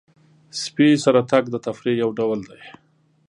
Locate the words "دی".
2.49-2.61